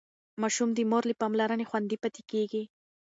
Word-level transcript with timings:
ماشوم 0.41 0.69
د 0.73 0.79
مور 0.91 1.03
له 1.09 1.15
پاملرنې 1.21 1.65
خوندي 1.69 1.97
پاتې 2.03 2.21
کېږي. 2.31 2.63